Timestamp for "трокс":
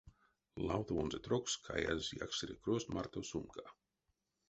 1.27-1.53